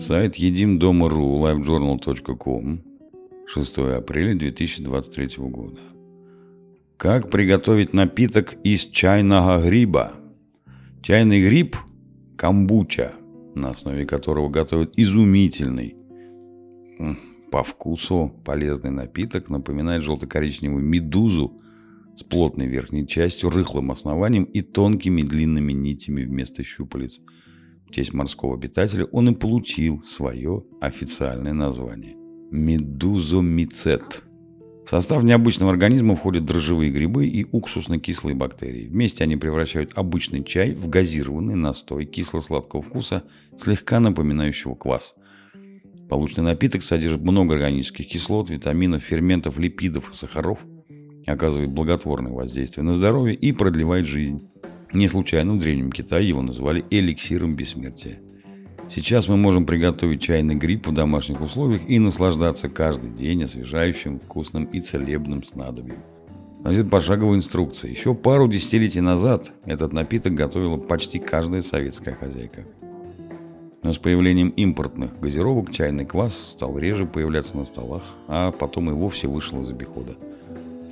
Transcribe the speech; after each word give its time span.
Сайт 0.00 0.36
едимдома.ру, 0.36 1.46
livejournal.com, 1.46 2.80
6 3.46 3.78
апреля 3.78 4.34
2023 4.34 5.28
года. 5.40 5.78
Как 6.96 7.30
приготовить 7.30 7.92
напиток 7.92 8.54
из 8.64 8.86
чайного 8.86 9.62
гриба? 9.62 10.14
Чайный 11.02 11.42
гриб– 11.44 11.76
камбуча, 12.38 13.12
на 13.54 13.70
основе 13.70 14.06
которого 14.06 14.48
готовят 14.48 14.94
изумительный, 14.96 15.96
по 17.52 17.62
вкусу 17.62 18.32
полезный 18.42 18.92
напиток, 18.92 19.50
напоминает 19.50 20.02
желто-коричневую 20.02 20.82
медузу 20.82 21.60
с 22.16 22.22
плотной 22.22 22.68
верхней 22.68 23.06
частью, 23.06 23.50
рыхлым 23.50 23.92
основанием 23.92 24.44
и 24.44 24.62
тонкими 24.62 25.20
длинными 25.20 25.74
нитями 25.74 26.24
вместо 26.24 26.64
щупалец. 26.64 27.20
В 27.90 27.92
честь 27.92 28.12
морского 28.12 28.54
обитателя 28.54 29.06
он 29.06 29.30
и 29.30 29.34
получил 29.34 30.00
свое 30.04 30.62
официальное 30.80 31.52
название– 31.52 32.14
медузомицет. 32.52 34.22
В 34.86 34.88
состав 34.88 35.24
необычного 35.24 35.72
организма 35.72 36.14
входят 36.14 36.44
дрожжевые 36.44 36.92
грибы 36.92 37.26
и 37.26 37.44
уксусно-кислые 37.50 38.36
бактерии. 38.36 38.86
Вместе 38.86 39.24
они 39.24 39.34
превращают 39.36 39.90
обычный 39.96 40.44
чай 40.44 40.72
в 40.72 40.88
газированный 40.88 41.56
настой 41.56 42.04
кисло-сладкого 42.04 42.80
вкуса, 42.80 43.24
слегка 43.58 43.98
напоминающего 43.98 44.76
квас. 44.76 45.16
Полученный 46.08 46.44
напиток 46.44 46.82
содержит 46.82 47.22
много 47.22 47.56
органических 47.56 48.06
кислот, 48.06 48.50
витаминов, 48.50 49.02
ферментов, 49.02 49.58
липидов 49.58 50.10
и 50.10 50.12
сахаров, 50.12 50.60
оказывает 51.26 51.70
благотворное 51.70 52.30
воздействие 52.30 52.84
на 52.84 52.94
здоровье 52.94 53.34
и 53.34 53.50
продлевает 53.50 54.06
жизнь. 54.06 54.48
Не 54.92 55.06
случайно 55.06 55.54
в 55.54 55.58
Древнем 55.60 55.92
Китае 55.92 56.28
его 56.28 56.42
называли 56.42 56.84
эликсиром 56.90 57.54
бессмертия. 57.54 58.18
Сейчас 58.88 59.28
мы 59.28 59.36
можем 59.36 59.64
приготовить 59.64 60.20
чайный 60.20 60.56
гриб 60.56 60.88
в 60.88 60.92
домашних 60.92 61.40
условиях 61.40 61.88
и 61.88 62.00
наслаждаться 62.00 62.68
каждый 62.68 63.10
день 63.10 63.44
освежающим, 63.44 64.18
вкусным 64.18 64.64
и 64.64 64.80
целебным 64.80 65.44
снадобьем. 65.44 65.98
Значит, 66.62 66.90
пошаговая 66.90 67.36
инструкция. 67.36 67.92
Еще 67.92 68.16
пару 68.16 68.48
десятилетий 68.48 69.00
назад 69.00 69.52
этот 69.64 69.92
напиток 69.92 70.34
готовила 70.34 70.76
почти 70.76 71.20
каждая 71.20 71.62
советская 71.62 72.16
хозяйка. 72.16 72.66
Но 73.84 73.92
с 73.92 73.98
появлением 73.98 74.48
импортных 74.48 75.20
газировок 75.20 75.70
чайный 75.70 76.04
квас 76.04 76.36
стал 76.36 76.76
реже 76.76 77.06
появляться 77.06 77.56
на 77.56 77.64
столах, 77.64 78.02
а 78.26 78.50
потом 78.50 78.90
и 78.90 78.92
вовсе 78.92 79.28
вышел 79.28 79.62
из 79.62 79.70
обихода. 79.70 80.16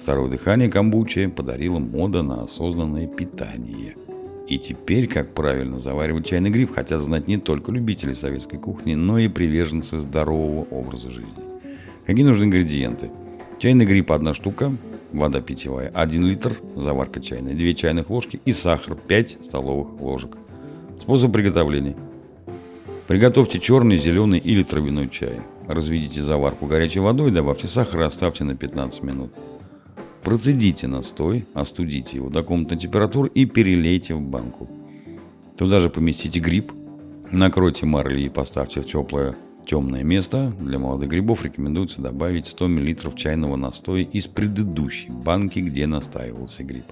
Второе 0.01 0.31
дыхание 0.31 0.71
камбучи 0.71 1.27
подарила 1.27 1.79
мода 1.79 2.23
на 2.23 2.43
осознанное 2.43 3.07
питание– 3.07 3.95
и 4.49 4.57
теперь, 4.57 5.07
как 5.07 5.35
правильно 5.35 5.79
заваривать 5.79 6.27
чайный 6.27 6.49
гриб, 6.49 6.75
хотят 6.75 7.03
знать 7.03 7.29
не 7.29 7.37
только 7.37 7.71
любители 7.71 8.15
советской 8.15 8.59
кухни, 8.59 8.95
но 8.95 9.19
и 9.19 9.29
приверженцы 9.29 10.01
здорового 10.01 10.67
образа 10.71 11.11
жизни. 11.11 11.45
Какие 12.07 12.25
нужны 12.25 12.45
ингредиенты? 12.45 13.11
Чайный 13.59 13.85
гриб 13.85 14.11
одна 14.11 14.33
штука, 14.33 14.73
вода 15.13 15.43
питьевая 15.43 15.91
1 15.93 16.25
литр, 16.25 16.53
заварка 16.77 17.21
чайная 17.21 17.53
2 17.53 17.75
чайных 17.75 18.09
ложки 18.09 18.41
и 18.47 18.53
сахар 18.53 18.97
5 18.97 19.39
столовых 19.43 20.01
ложек. 20.01 20.39
Способ 20.99 21.31
приготовления. 21.31 21.97
Приготовьте 23.07 23.61
черный, 23.61 23.99
зеленый 23.99 24.39
или 24.39 24.63
травяной 24.63 25.11
чай. 25.11 25.41
Разведите 25.67 26.23
заварку 26.23 26.65
горячей 26.65 27.01
водой, 27.01 27.33
добавьте 27.33 27.69
сахар 27.69 28.01
и 28.01 28.05
оставьте 28.05 28.45
на 28.45 28.55
15 28.55 29.03
минут. 29.03 29.31
Процедите 30.29 30.87
настой, 30.89 31.47
остудите 31.55 32.19
его 32.19 32.29
до 32.29 32.43
комнатной 32.43 32.77
температуры 32.77 33.31
и 33.33 33.47
перелейте 33.47 34.13
в 34.13 34.21
банку. 34.21 34.69
Туда 35.57 35.81
же 35.81 35.89
поместите 35.89 36.39
гриб, 36.39 36.71
накройте 37.33 37.87
марлей 37.87 38.27
и 38.27 38.29
поставьте 38.29 38.83
в 38.83 38.85
теплое 38.85 39.35
темное 39.65 40.03
место. 40.03 40.55
Для 40.61 40.79
молодых 40.79 41.09
грибов 41.09 41.45
рекомендуется 41.47 42.03
добавить 42.03 42.45
100 42.45 42.69
мл 42.69 43.13
чайного 43.15 43.57
настоя 43.57 44.03
из 44.03 44.27
предыдущей 44.27 45.09
банки, 45.09 45.61
где 45.61 45.87
настаивался 45.87 46.63
гриб. 46.63 46.85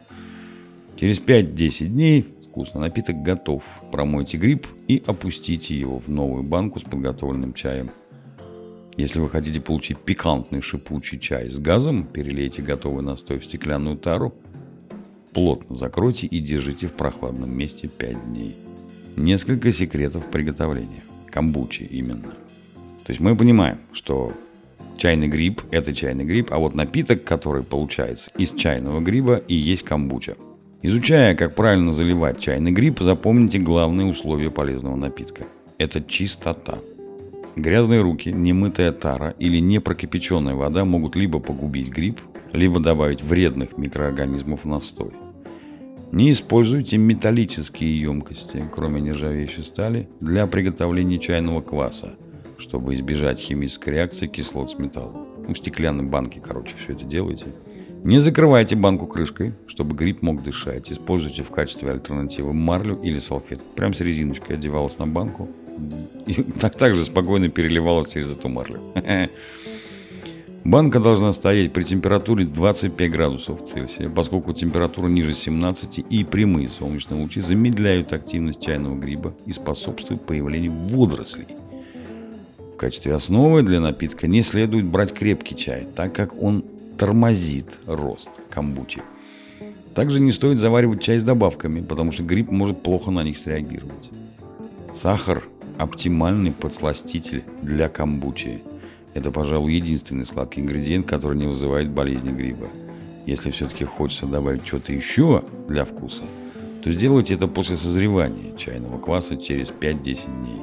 Через 0.96 1.20
5-10 1.20 1.88
дней 1.88 2.24
вкусный 2.48 2.80
напиток 2.80 3.22
готов. 3.22 3.64
Промойте 3.92 4.38
гриб 4.38 4.66
и 4.88 5.02
опустите 5.06 5.78
его 5.78 5.98
в 5.98 6.08
новую 6.08 6.42
банку 6.42 6.80
с 6.80 6.84
подготовленным 6.84 7.52
чаем– 7.52 7.90
если 8.96 9.20
вы 9.20 9.28
хотите 9.28 9.60
получить 9.60 9.98
пикантный 9.98 10.62
шипучий 10.62 11.18
чай 11.18 11.50
с 11.50 11.58
газом, 11.58 12.06
перелейте 12.06 12.62
готовый 12.62 13.04
настой 13.04 13.38
в 13.38 13.44
стеклянную 13.44 13.98
тару, 13.98 14.34
плотно 15.34 15.76
закройте 15.76 16.26
и 16.26 16.38
держите 16.38 16.86
в 16.86 16.92
прохладном 16.92 17.54
месте 17.54 17.88
5 17.88 18.32
дней. 18.32 18.56
Несколько 19.16 19.70
секретов 19.70 20.24
приготовления. 20.30 21.02
Камбучи 21.30 21.82
именно. 21.82 22.30
То 23.04 23.10
есть 23.10 23.20
мы 23.20 23.36
понимаем, 23.36 23.78
что 23.92 24.32
чайный 24.96 25.28
гриб– 25.28 25.60
это 25.70 25.94
чайный 25.94 26.24
гриб, 26.24 26.48
а 26.50 26.58
вот 26.58 26.74
напиток, 26.74 27.22
который 27.22 27.62
получается 27.62 28.30
из 28.38 28.52
чайного 28.52 29.00
гриба 29.00 29.36
и 29.36 29.54
есть 29.54 29.82
камбуча. 29.82 30.36
Изучая, 30.80 31.34
как 31.34 31.54
правильно 31.54 31.92
заливать 31.92 32.40
чайный 32.40 32.72
гриб, 32.72 33.00
запомните 33.00 33.58
главные 33.58 34.06
условия 34.06 34.50
полезного 34.50 34.96
напитка. 34.96 35.44
Это 35.76 36.02
чистота– 36.02 36.78
Грязные 37.56 38.02
руки, 38.02 38.30
немытая 38.30 38.92
тара 38.92 39.34
или 39.38 39.58
непрокипяченная 39.60 40.54
вода 40.54 40.84
могут 40.84 41.16
либо 41.16 41.40
погубить 41.40 41.88
гриб, 41.88 42.20
либо 42.52 42.80
добавить 42.80 43.22
вредных 43.22 43.78
микроорганизмов 43.78 44.64
в 44.64 44.68
настой. 44.68 45.12
Не 46.12 46.32
используйте 46.32 46.98
металлические 46.98 47.98
емкости, 47.98 48.62
кроме 48.70 49.00
нержавеющей 49.00 49.64
стали, 49.64 50.10
для 50.20 50.46
приготовления 50.46 51.18
чайного 51.18 51.62
кваса, 51.62 52.16
чтобы 52.58 52.94
избежать 52.94 53.40
химической 53.40 53.88
реакции 53.88 54.26
кислот 54.26 54.70
с 54.70 54.78
металлом. 54.78 55.26
В 55.48 55.54
стеклянной 55.54 56.04
банке, 56.04 56.42
короче, 56.44 56.74
все 56.76 56.92
это 56.92 57.06
делайте. 57.06 57.46
Не 58.06 58.20
закрывайте 58.20 58.76
банку 58.76 59.08
крышкой, 59.08 59.54
чтобы 59.66 59.96
гриб 59.96 60.22
мог 60.22 60.40
дышать. 60.40 60.92
Используйте 60.92 61.42
в 61.42 61.50
качестве 61.50 61.90
альтернативы 61.90 62.52
марлю 62.52 63.02
или 63.02 63.18
салфетку. 63.18 63.66
Прям 63.74 63.94
с 63.94 64.00
резиночкой 64.00 64.54
одевалась 64.54 64.98
на 64.98 65.08
банку, 65.08 65.48
и 66.24 66.34
так 66.60 66.76
также 66.76 67.04
спокойно 67.04 67.48
переливалась 67.48 68.12
через 68.12 68.30
эту 68.30 68.48
марлю. 68.48 68.78
Банка 70.64 71.00
должна 71.00 71.32
стоять 71.32 71.72
при 71.72 71.82
температуре 71.82 72.44
25 72.44 73.10
градусов 73.10 73.64
Цельсия, 73.64 74.08
поскольку 74.08 74.52
температура 74.52 75.08
ниже 75.08 75.34
17 75.34 76.04
и 76.08 76.22
прямые 76.22 76.68
солнечные 76.68 77.20
лучи 77.20 77.40
замедляют 77.40 78.12
активность 78.12 78.64
чайного 78.64 78.94
гриба 78.96 79.34
и 79.46 79.52
способствуют 79.52 80.24
появлению 80.24 80.70
водорослей. 80.70 81.46
В 82.58 82.76
качестве 82.76 83.14
основы 83.14 83.64
для 83.64 83.80
напитка 83.80 84.28
не 84.28 84.42
следует 84.42 84.84
брать 84.84 85.12
крепкий 85.12 85.56
чай, 85.56 85.88
так 85.96 86.12
как 86.12 86.40
он 86.40 86.64
тормозит 86.98 87.78
рост 87.86 88.30
камбучи. 88.50 89.02
Также 89.94 90.20
не 90.20 90.32
стоит 90.32 90.58
заваривать 90.58 91.02
чай 91.02 91.18
с 91.18 91.22
добавками, 91.22 91.80
потому 91.80 92.12
что 92.12 92.22
гриб 92.22 92.50
может 92.50 92.82
плохо 92.82 93.10
на 93.10 93.22
них 93.22 93.38
среагировать. 93.38 94.10
Сахар 94.94 95.42
Оптимальный 95.78 96.52
подсластитель 96.52 97.44
для 97.60 97.90
камбучи. 97.90 98.62
Это, 99.12 99.30
пожалуй, 99.30 99.74
единственный 99.74 100.24
сладкий 100.24 100.62
ингредиент, 100.62 101.06
который 101.06 101.36
не 101.36 101.46
вызывает 101.46 101.90
болезни 101.90 102.30
гриба. 102.30 102.68
Если 103.26 103.50
все-таки 103.50 103.84
хочется 103.84 104.24
добавить 104.24 104.66
что-то 104.66 104.92
еще 104.92 105.44
для 105.68 105.84
вкуса, 105.84 106.24
то 106.82 106.90
сделайте 106.90 107.34
это 107.34 107.46
после 107.46 107.76
созревания 107.76 108.56
чайного 108.56 108.98
кваса 108.98 109.36
через 109.36 109.68
5-10 109.68 110.02
дней. 110.02 110.62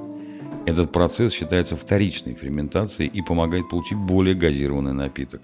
Этот 0.66 0.92
процесс 0.92 1.34
считается 1.34 1.76
вторичной 1.76 2.34
ферментацией 2.34 3.10
и 3.10 3.22
помогает 3.22 3.70
получить 3.70 3.98
более 3.98 4.34
газированный 4.34 4.94
напиток. 4.94 5.42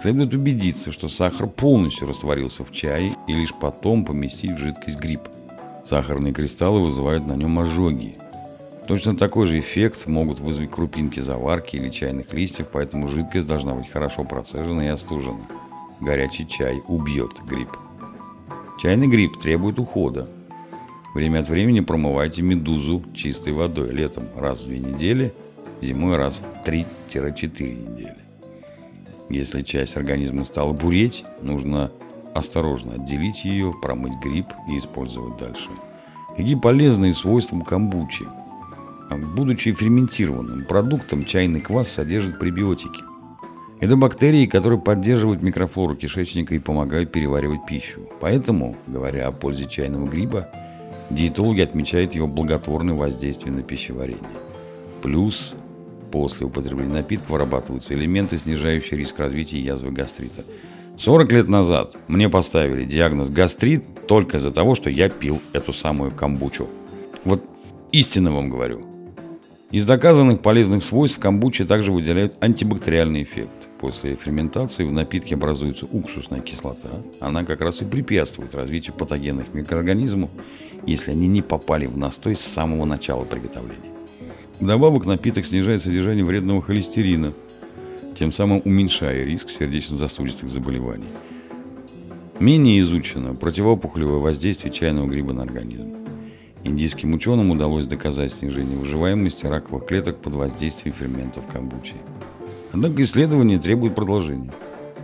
Следует 0.00 0.34
убедиться, 0.34 0.92
что 0.92 1.08
сахар 1.08 1.46
полностью 1.46 2.06
растворился 2.06 2.64
в 2.64 2.72
чае 2.72 3.16
и 3.26 3.32
лишь 3.32 3.54
потом 3.54 4.04
поместить 4.04 4.52
в 4.52 4.58
жидкость 4.58 4.98
гриб. 4.98 5.22
Сахарные 5.84 6.32
кристаллы 6.32 6.82
вызывают 6.82 7.26
на 7.26 7.34
нем 7.34 7.58
ожоги, 7.58 8.18
Точно 8.86 9.16
такой 9.16 9.46
же 9.46 9.58
эффект 9.58 10.06
могут 10.06 10.38
вызвать 10.38 10.70
крупинки 10.70 11.18
заварки 11.18 11.74
или 11.74 11.90
чайных 11.90 12.32
листьев, 12.32 12.68
поэтому 12.72 13.08
жидкость 13.08 13.46
должна 13.46 13.74
быть 13.74 13.90
хорошо 13.90 14.22
процежена 14.22 14.86
и 14.86 14.90
остужена. 14.90 15.42
Горячий 16.00 16.46
чай 16.46 16.80
убьет 16.86 17.32
гриб. 17.48 17.68
Чайный 18.80 19.08
гриб 19.08 19.40
требует 19.40 19.80
ухода. 19.80 20.28
Время 21.14 21.40
от 21.40 21.48
времени 21.48 21.80
промывайте 21.80 22.42
медузу 22.42 23.02
чистой 23.12 23.54
водой. 23.54 23.90
Летом 23.90 24.24
раз 24.36 24.60
в 24.60 24.68
две 24.68 24.78
недели, 24.78 25.34
зимой 25.82 26.16
раз 26.16 26.40
в 26.40 26.68
3-4 26.68 26.84
недели. 27.10 28.25
Если 29.28 29.62
часть 29.62 29.96
организма 29.96 30.44
стала 30.44 30.72
буреть, 30.72 31.24
нужно 31.42 31.90
осторожно 32.34 32.94
отделить 32.94 33.44
ее, 33.44 33.74
промыть 33.82 34.14
гриб 34.22 34.46
и 34.68 34.78
использовать 34.78 35.38
дальше. 35.38 35.68
Какие 36.36 36.54
полезные 36.54 37.14
свойства 37.14 37.58
камбучи– 37.60 38.26
Будучи 39.10 39.72
ферментированным 39.72 40.64
продуктом, 40.64 41.24
чайный 41.24 41.60
квас 41.60 41.88
содержит 41.88 42.38
пребиотики. 42.38 43.04
Это 43.78 43.96
бактерии, 43.96 44.46
которые 44.46 44.80
поддерживают 44.80 45.42
микрофлору 45.42 45.94
кишечника 45.94 46.54
и 46.54 46.58
помогают 46.58 47.12
переваривать 47.12 47.66
пищу. 47.66 48.00
Поэтому, 48.20 48.74
говоря 48.86 49.28
о 49.28 49.32
пользе 49.32 49.66
чайного 49.66 50.06
гриба, 50.06 50.48
диетологи 51.10 51.60
отмечают 51.60 52.14
его 52.14 52.26
благотворное 52.26 52.94
воздействие 52.94 53.52
на 53.52 53.62
пищеварение. 53.62 54.22
Плюс 55.02 55.54
после 56.10 56.46
употребления 56.46 56.94
напитка 56.94 57.32
вырабатываются 57.32 57.94
элементы, 57.94 58.38
снижающие 58.38 58.98
риск 58.98 59.18
развития 59.18 59.60
язвы 59.60 59.90
гастрита. 59.90 60.44
40 60.98 61.32
лет 61.32 61.48
назад 61.48 61.96
мне 62.08 62.28
поставили 62.28 62.84
диагноз 62.84 63.28
гастрит 63.28 63.84
только 64.06 64.38
из-за 64.38 64.50
того, 64.50 64.74
что 64.74 64.88
я 64.88 65.08
пил 65.08 65.40
эту 65.52 65.72
самую 65.72 66.10
камбучу. 66.10 66.68
Вот 67.24 67.42
истинно 67.92 68.32
вам 68.32 68.48
говорю. 68.48 68.86
Из 69.72 69.84
доказанных 69.84 70.40
полезных 70.40 70.84
свойств 70.84 71.18
камбучи 71.18 71.64
также 71.64 71.90
выделяют 71.90 72.36
антибактериальный 72.40 73.24
эффект. 73.24 73.68
После 73.80 74.14
ферментации 74.14 74.84
в 74.84 74.92
напитке 74.92 75.34
образуется 75.34 75.86
уксусная 75.86 76.40
кислота. 76.40 76.88
Она 77.20 77.44
как 77.44 77.60
раз 77.60 77.82
и 77.82 77.84
препятствует 77.84 78.54
развитию 78.54 78.94
патогенных 78.94 79.52
микроорганизмов, 79.52 80.30
если 80.86 81.10
они 81.10 81.26
не 81.26 81.42
попали 81.42 81.86
в 81.86 81.98
настой 81.98 82.36
с 82.36 82.40
самого 82.40 82.84
начала 82.84 83.24
приготовления. 83.24 83.95
Вдобавок 84.60 85.04
напиток 85.04 85.44
снижает 85.46 85.82
содержание 85.82 86.24
вредного 86.24 86.62
холестерина, 86.62 87.32
тем 88.18 88.32
самым 88.32 88.62
уменьшая 88.64 89.24
риск 89.24 89.50
сердечно-сосудистых 89.50 90.48
заболеваний. 90.48 91.04
Менее 92.40 92.80
изучено 92.80 93.34
противоопухолевое 93.34 94.18
воздействие 94.18 94.72
чайного 94.72 95.06
гриба 95.06 95.34
на 95.34 95.42
организм. 95.42 95.94
Индийским 96.64 97.14
ученым 97.14 97.50
удалось 97.50 97.86
доказать 97.86 98.32
снижение 98.32 98.76
выживаемости 98.78 99.46
раковых 99.46 99.86
клеток 99.86 100.20
под 100.20 100.34
воздействием 100.34 100.94
ферментов 100.98 101.46
камбучи. 101.46 101.94
Однако 102.72 103.02
исследование 103.04 103.58
требует 103.58 103.94
продолжения. 103.94 104.52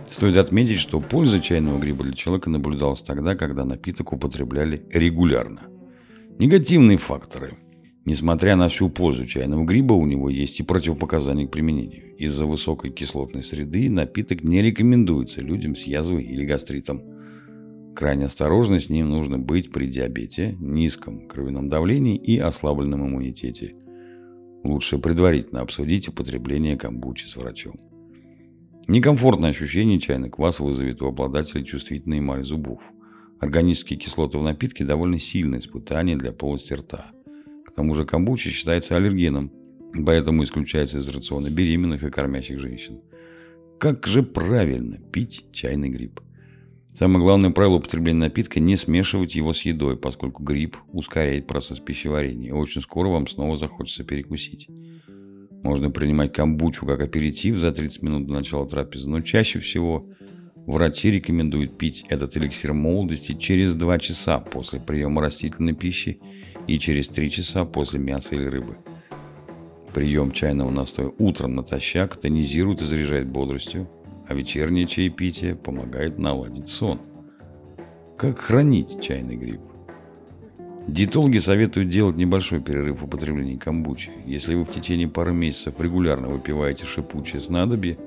Стоит 0.09 0.37
отметить, 0.37 0.79
что 0.79 0.99
польза 0.99 1.39
чайного 1.39 1.79
гриба 1.79 2.03
для 2.03 2.13
человека 2.13 2.49
наблюдалась 2.49 3.01
тогда, 3.01 3.35
когда 3.35 3.65
напиток 3.65 4.13
употребляли 4.13 4.83
регулярно. 4.91 5.61
Негативные 6.37 6.97
факторы. 6.97 7.53
Несмотря 8.05 8.55
на 8.55 8.67
всю 8.67 8.89
пользу 8.89 9.25
чайного 9.25 9.63
гриба, 9.63 9.93
у 9.93 10.05
него 10.05 10.29
есть 10.29 10.59
и 10.59 10.63
противопоказания 10.63 11.47
к 11.47 11.51
применению. 11.51 12.15
Из-за 12.17 12.45
высокой 12.45 12.91
кислотной 12.91 13.43
среды 13.43 13.89
напиток 13.89 14.43
не 14.43 14.61
рекомендуется 14.61 15.41
людям 15.41 15.75
с 15.75 15.83
язвой 15.83 16.23
или 16.23 16.45
гастритом– 16.45 17.01
Крайне 17.95 18.25
осторожно 18.25 18.79
с 18.79 18.89
ним 18.89 19.09
нужно 19.09 19.37
быть 19.37 19.71
при 19.71 19.85
диабете, 19.85 20.57
низком 20.59 21.27
кровяном 21.27 21.69
давлении 21.69 22.17
и 22.17 22.39
ослабленном 22.39 23.07
иммунитете. 23.07 23.75
Лучше 24.63 24.97
предварительно 24.97 25.61
обсудить 25.61 26.07
употребление 26.07 26.75
камбучи 26.75 27.27
с 27.27 27.35
врачом. 27.35 27.75
Некомфортное 28.87 29.51
ощущение 29.51 29.99
чайный 29.99 30.29
квас 30.29 30.59
вызовет 30.59 31.01
у 31.01 31.07
обладателей 31.07 31.63
чувствительной 31.63 32.19
эмали 32.19 32.41
зубов. 32.41 32.81
Органические 33.39 33.99
кислоты 33.99 34.39
в 34.39 34.43
напитке 34.43 34.83
довольно 34.83 35.19
сильное 35.19 35.59
испытание 35.59 36.17
для 36.17 36.31
полости 36.31 36.73
рта. 36.73 37.11
К 37.73 37.75
тому 37.75 37.95
же 37.95 38.05
камбуча 38.05 38.51
считается 38.51 38.95
аллергеном, 38.95 39.51
поэтому 40.05 40.43
исключается 40.43 40.99
из 40.99 41.09
рациона 41.09 41.49
беременных 41.49 42.03
и 42.03 42.11
кормящих 42.11 42.59
женщин. 42.59 43.01
Как 43.79 44.05
же 44.05 44.21
правильно 44.21 44.99
пить 45.11 45.47
чайный 45.51 45.89
гриб? 45.89 46.21
Самое 46.93 47.19
главное 47.19 47.49
правило 47.49 47.77
употребления 47.77 48.19
напитка– 48.19 48.59
не 48.61 48.77
смешивать 48.77 49.33
его 49.33 49.55
с 49.55 49.63
едой, 49.63 49.97
поскольку 49.97 50.43
гриб 50.43 50.77
ускоряет 50.91 51.47
процесс 51.47 51.79
пищеварения, 51.79 52.49
и 52.49 52.53
очень 52.53 52.81
скоро 52.81 53.07
вам 53.07 53.27
снова 53.27 53.57
захочется 53.57 54.03
перекусить. 54.03 54.67
Можно 55.63 55.89
принимать 55.89 56.31
камбучу 56.31 56.85
как 56.85 57.01
аперитив 57.01 57.57
за 57.57 57.71
30 57.71 58.03
минут 58.03 58.27
до 58.27 58.33
начала 58.33 58.69
трапезы, 58.69 59.09
но 59.09 59.21
чаще 59.21 59.59
всего 59.59 60.07
врачи 60.65 61.11
рекомендуют 61.11 61.77
пить 61.77 62.05
этот 62.09 62.35
эликсир 62.37 62.73
молодости 62.73 63.33
через 63.33 63.75
2 63.75 63.99
часа 63.99 64.39
после 64.39 64.79
приема 64.79 65.21
растительной 65.21 65.73
пищи 65.73 66.19
и 66.67 66.79
через 66.79 67.07
3 67.07 67.29
часа 67.29 67.65
после 67.65 67.99
мяса 67.99 68.35
или 68.35 68.45
рыбы. 68.45 68.77
Прием 69.93 70.31
чайного 70.31 70.71
настоя 70.71 71.11
утром 71.19 71.55
натощак 71.55 72.15
тонизирует 72.15 72.81
и 72.81 72.85
заряжает 72.85 73.27
бодростью, 73.27 73.87
а 74.27 74.33
вечернее 74.33 74.87
чаепитие 74.87 75.55
помогает 75.55 76.17
наладить 76.17 76.67
сон. 76.67 76.99
Как 78.17 78.39
хранить 78.39 79.01
чайный 79.01 79.35
гриб? 79.35 79.61
Диетологи 80.87 81.37
советуют 81.37 81.89
делать 81.89 82.17
небольшой 82.17 82.59
перерыв 82.59 83.01
в 83.01 83.05
употреблении 83.05 83.55
камбучи. 83.55 84.11
Если 84.25 84.53
вы 84.53 84.65
в 84.65 84.71
течение 84.71 85.07
пары 85.07 85.31
месяцев 85.31 85.75
регулярно 85.79 86.27
выпиваете 86.27 86.85
шипучее 86.85 87.41
снадобье, 87.41 87.97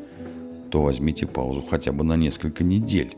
то 0.70 0.82
возьмите 0.82 1.26
паузу 1.26 1.62
хотя 1.62 1.92
бы 1.92 2.04
на 2.04 2.16
несколько 2.16 2.64
недель. 2.64 3.16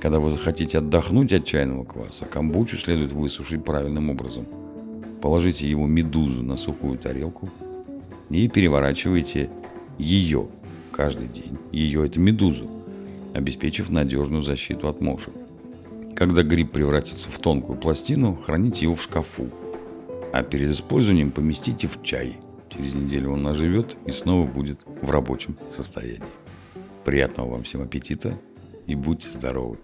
Когда 0.00 0.20
вы 0.20 0.30
захотите 0.30 0.78
отдохнуть 0.78 1.32
от 1.32 1.44
чайного 1.44 1.84
кваса, 1.84 2.24
камбучу 2.24 2.76
следует 2.76 3.12
высушить 3.12 3.64
правильным 3.64 4.10
образом. 4.10 4.46
Положите 5.20 5.68
его 5.68 5.86
медузу 5.86 6.42
на 6.42 6.56
сухую 6.56 6.98
тарелку 6.98 7.48
и 8.30 8.48
переворачивайте 8.48 9.50
ее 9.98 10.46
каждый 10.92 11.28
день 11.28 11.56
ее, 11.72 12.06
эту 12.06 12.20
медузу, 12.20 12.68
обеспечив 13.34 13.90
надежную 13.90 14.42
защиту 14.42 14.88
от 14.88 15.00
мошек. 15.00 15.32
Когда 16.14 16.42
гриб 16.42 16.72
превратится 16.72 17.28
в 17.30 17.38
тонкую 17.38 17.78
пластину, 17.78 18.34
храните 18.34 18.84
его 18.84 18.96
в 18.96 19.02
шкафу, 19.02 19.48
а 20.32 20.42
перед 20.42 20.70
использованием 20.70 21.30
поместите 21.30 21.86
в 21.86 22.02
чай. 22.02 22.38
Через 22.68 22.94
неделю 22.94 23.32
он 23.32 23.46
оживет 23.46 23.96
и 24.06 24.10
снова 24.10 24.46
будет 24.46 24.84
в 24.86 25.10
рабочем 25.10 25.56
состоянии. 25.70 26.22
Приятного 27.04 27.50
вам 27.52 27.62
всем 27.62 27.82
аппетита 27.82 28.38
и 28.86 28.94
будьте 28.94 29.30
здоровы! 29.30 29.78